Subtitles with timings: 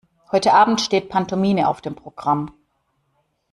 [0.31, 2.51] Heute Abend steht Pantomime auf dem Programm.